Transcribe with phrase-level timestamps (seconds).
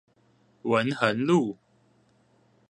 [0.63, 1.57] 文橫路